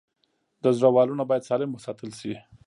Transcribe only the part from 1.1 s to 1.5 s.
باید